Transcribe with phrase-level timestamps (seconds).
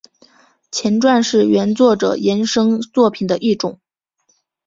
[0.71, 3.79] 前传是原作品衍生作品的一种。